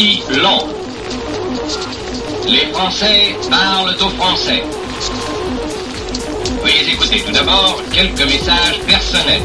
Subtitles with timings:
[0.00, 0.66] dit long.
[2.48, 4.62] Les Français parlent au français.
[6.62, 9.42] Veuillez écouter tout d'abord quelques messages personnels.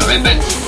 [0.00, 0.63] Je répète.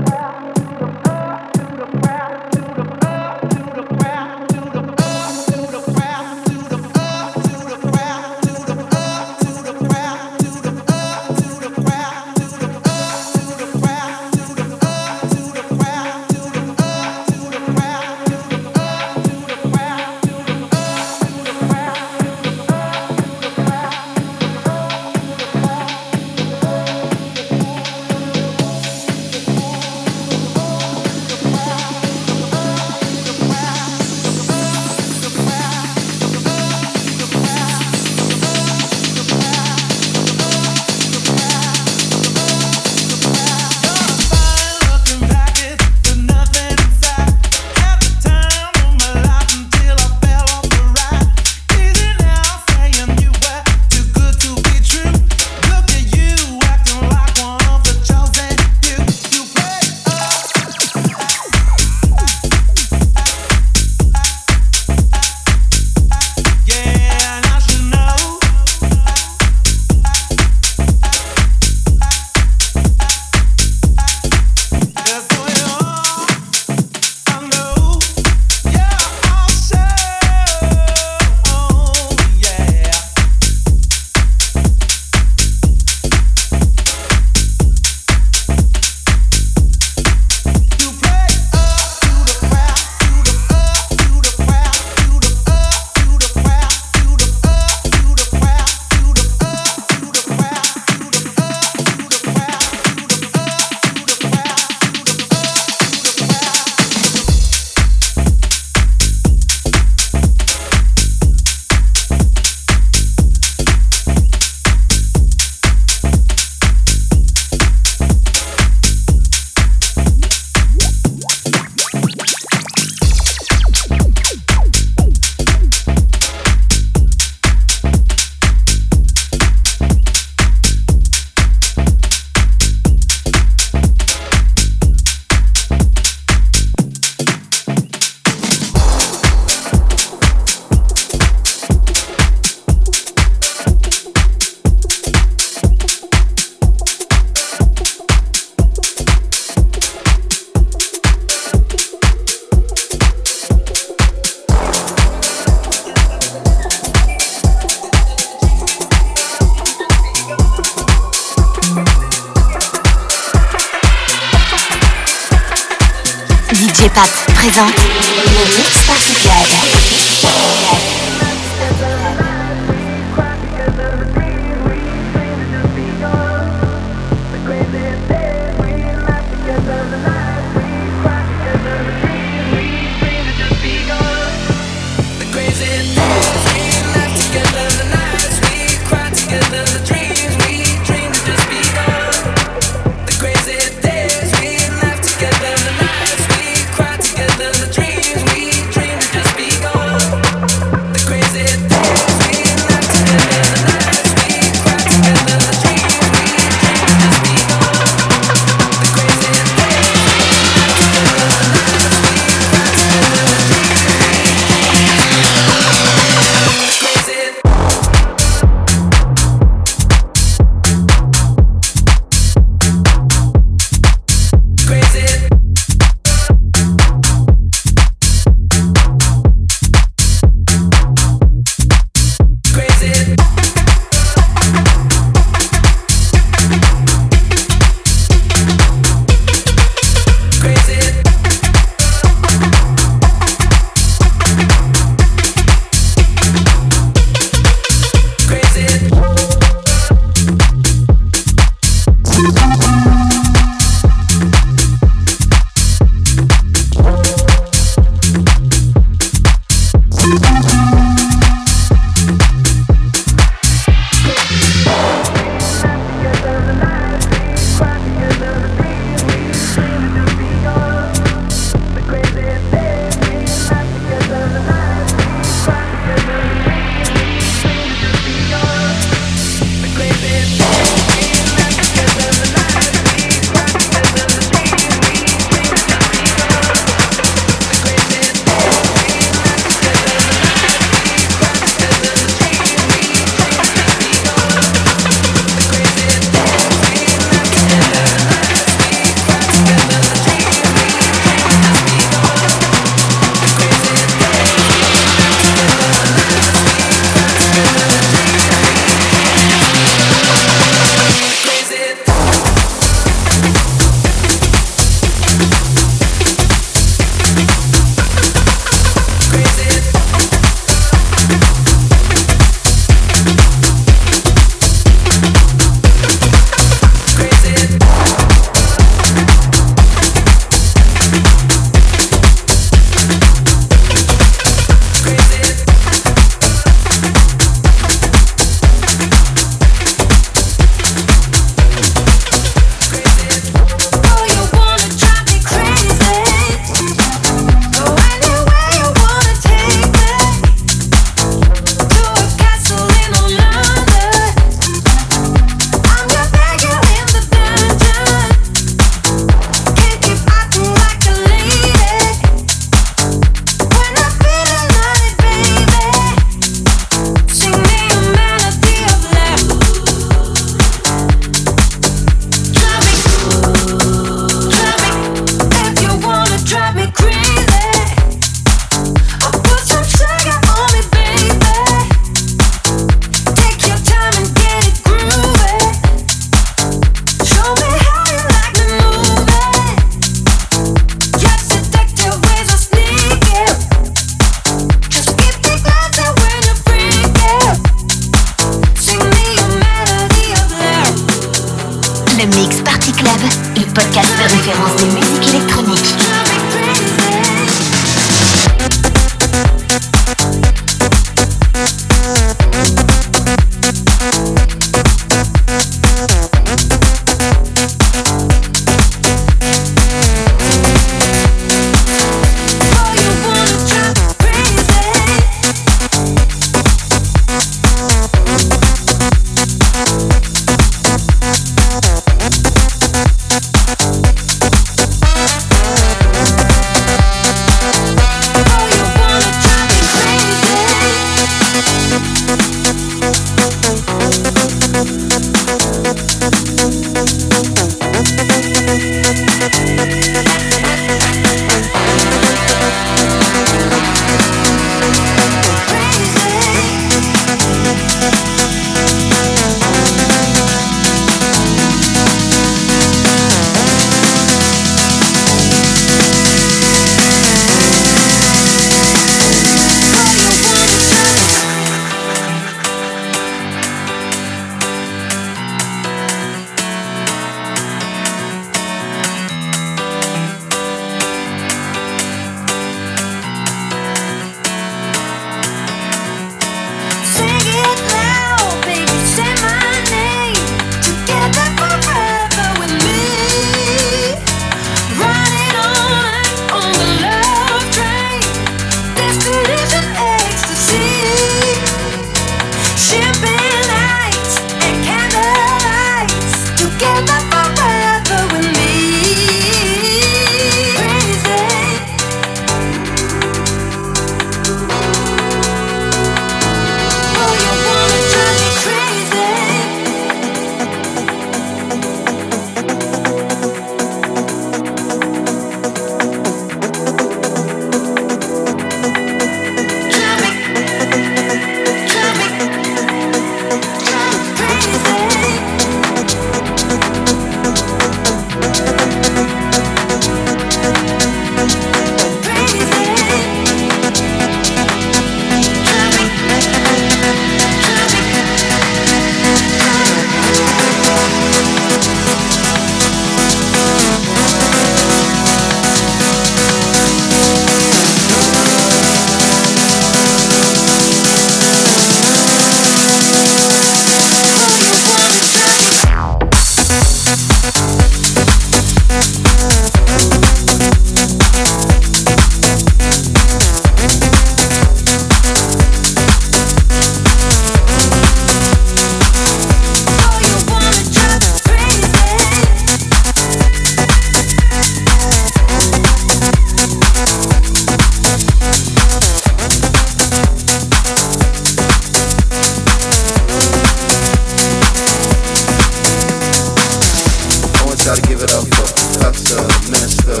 [599.68, 600.00] minister.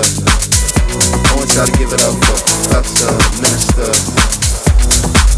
[1.28, 2.38] I want y'all to give it up for
[2.70, 5.37] Professor Minister.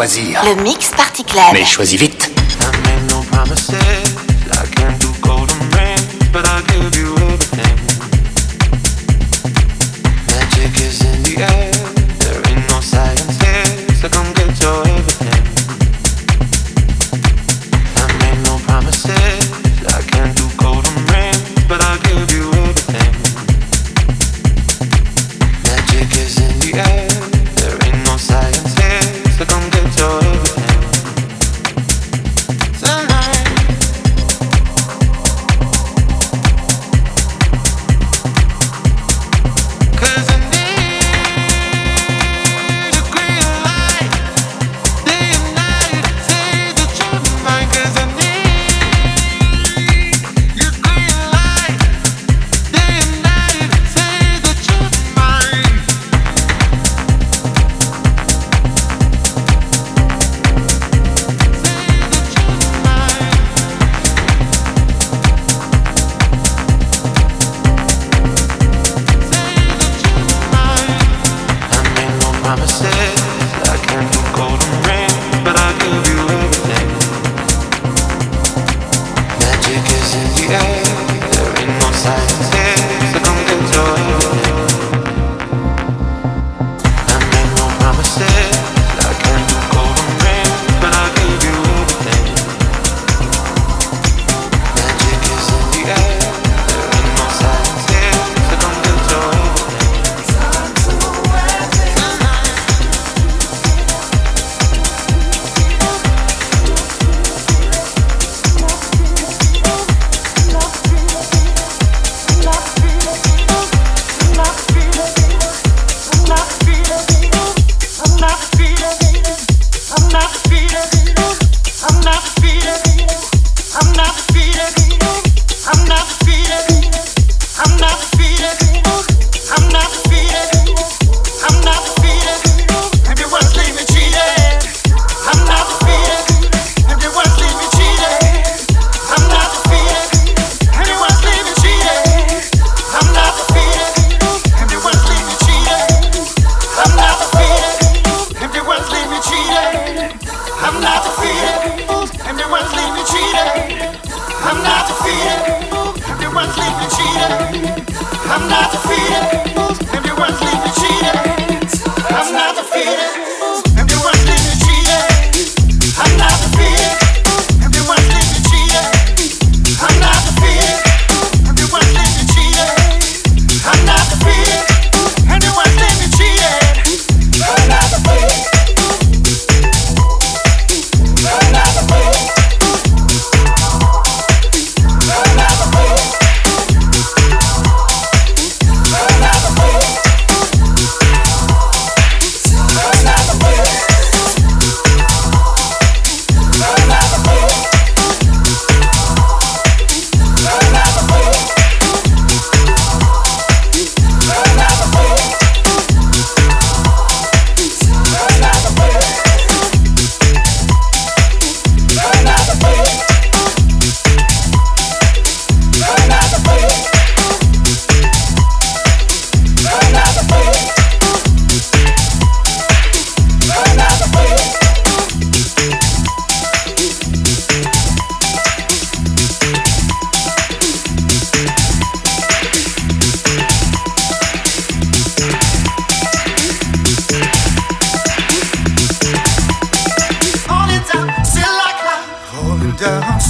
[0.00, 1.42] Le Mix Party Club.
[1.52, 2.17] Mais choisis vite.
[72.48, 73.27] promises.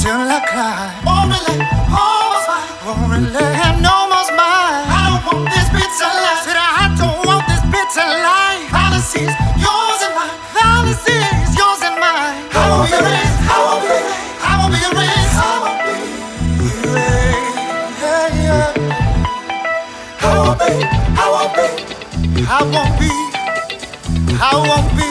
[0.08, 0.88] till I cry.
[1.04, 1.60] Won't really,
[1.92, 2.64] almost mine.
[2.86, 4.88] Won't really have no more smile.
[4.88, 6.48] I don't want this bitter life.
[6.48, 8.72] Said I don't want this bitter life.
[8.72, 10.32] Policy is yours and mine.
[10.56, 12.40] Policy is yours and mine.
[12.56, 13.36] I won't be erased.
[13.52, 14.40] I won't be erased.
[14.48, 15.36] I won't be erased.
[15.36, 15.92] I won't be
[16.88, 18.00] erased.
[18.00, 18.80] Yeah, yeah.
[20.24, 20.72] I won't be.
[21.20, 21.66] I won't be.
[22.48, 23.10] I won't be.
[24.40, 25.07] I won't be.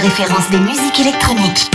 [0.00, 1.70] Référence des musiques électroniques.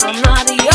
[0.00, 0.65] I'm not a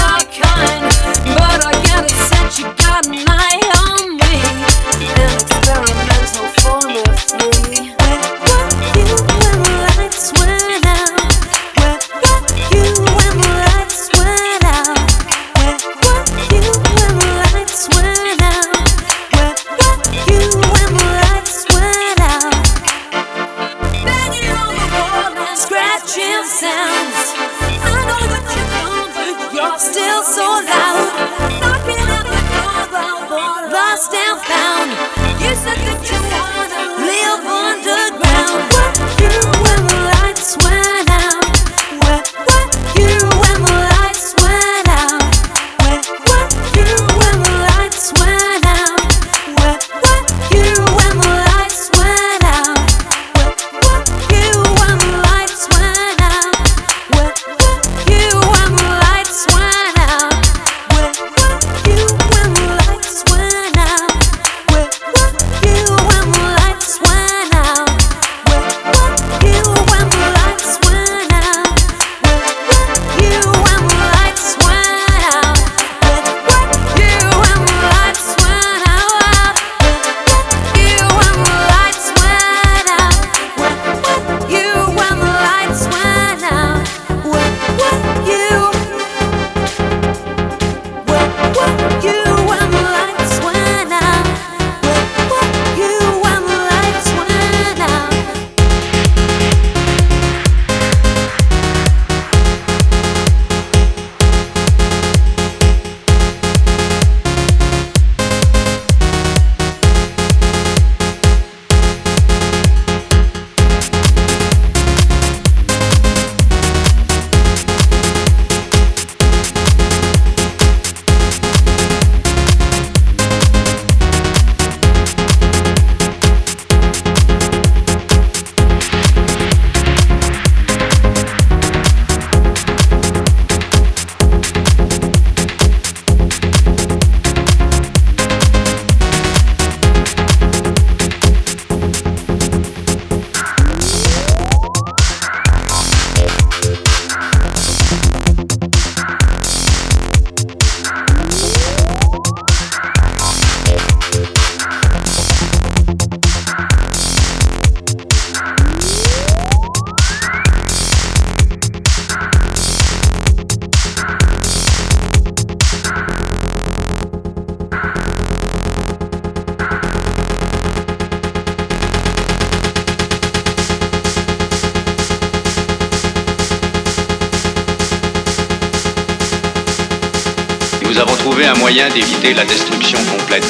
[181.93, 183.45] d'éviter la destruction complète.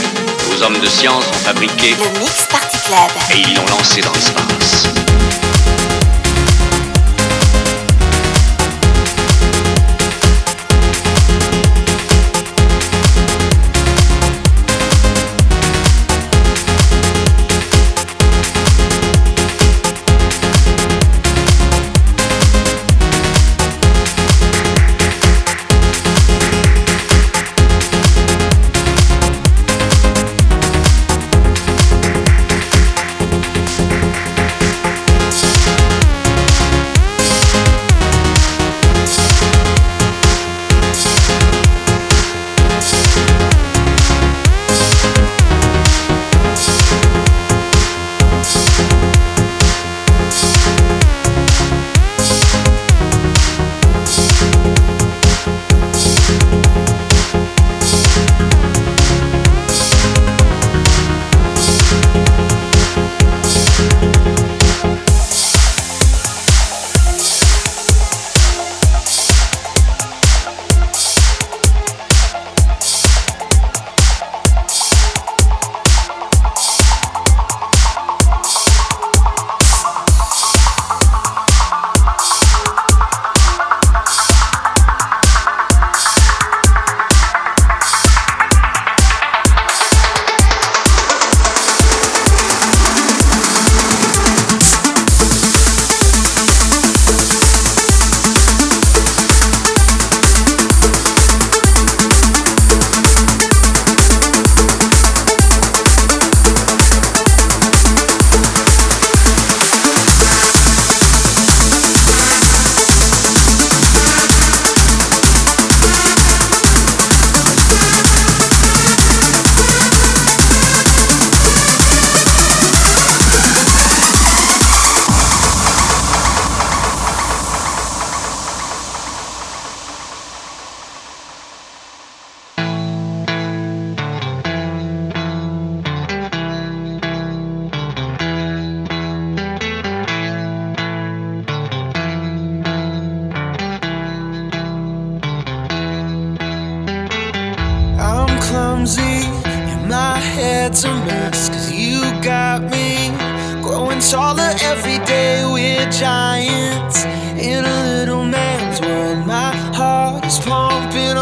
[0.49, 2.97] Nos hommes de science ont fabriqué le Mix Party Club
[3.33, 4.90] et ils l'ont lancé dans l'espace.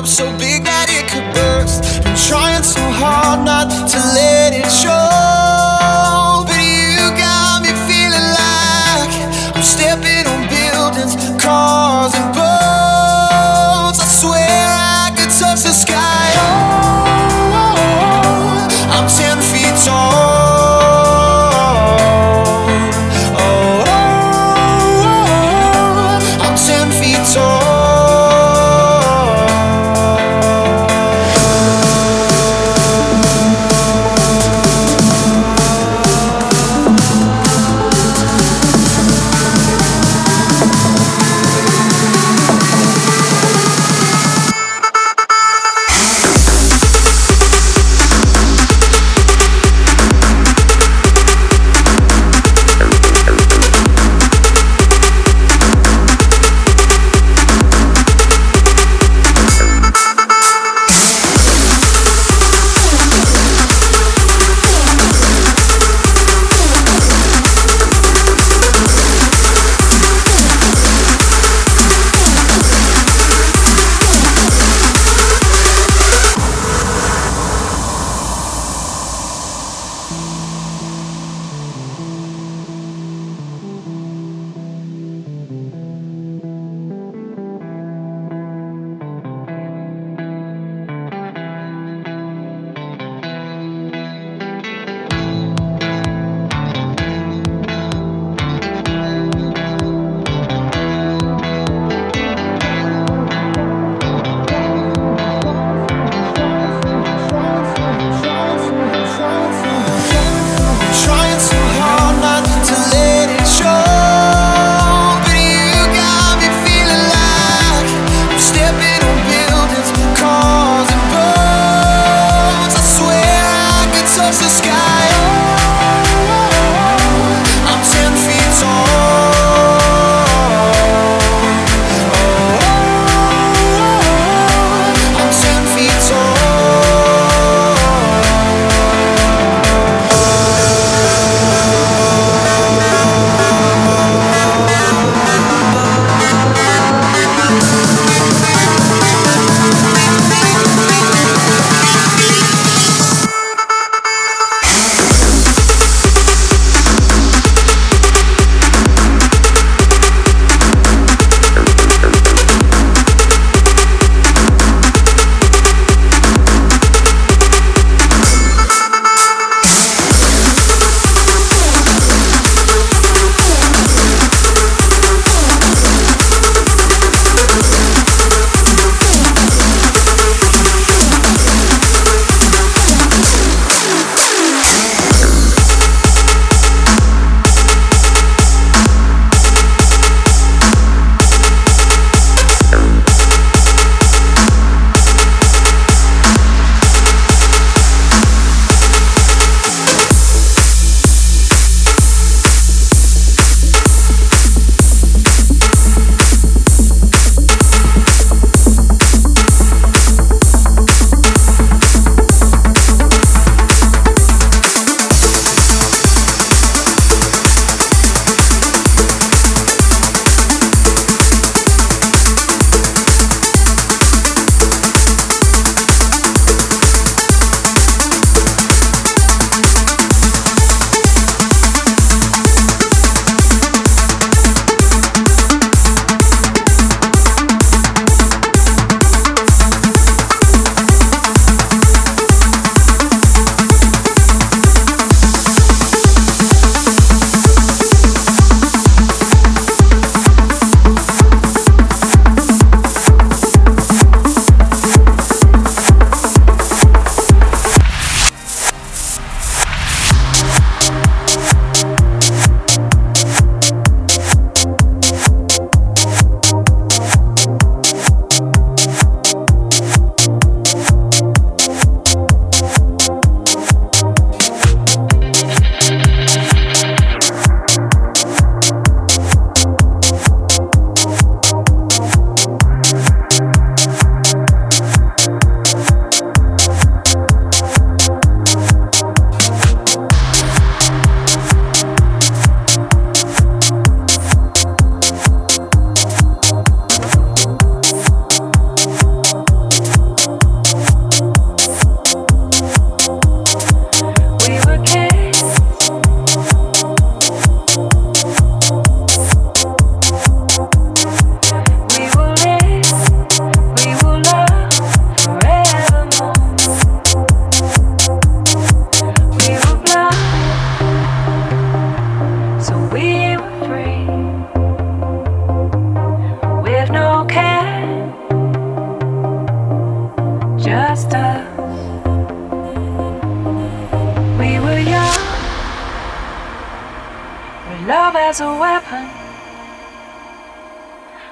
[0.10, 0.39] So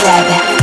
[0.00, 0.57] Club.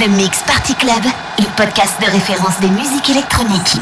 [0.00, 1.04] Le Mix Party Club,
[1.38, 3.76] le podcast de référence des musiques électroniques.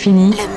[0.00, 0.34] fini.
[0.34, 0.49] La